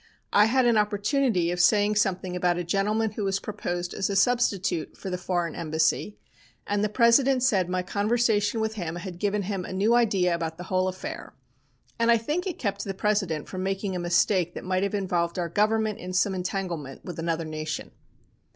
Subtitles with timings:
[0.33, 4.15] I had an opportunity of saying something about a gentleman who was proposed as a
[4.15, 6.17] substitute for the foreign embassy,
[6.65, 10.57] and the President said my conversation with him had given him a new idea about
[10.57, 11.35] the whole affair,
[11.99, 15.37] and I think it kept the President from making a mistake that might have involved
[15.37, 17.91] our Government in some entanglement with another nation.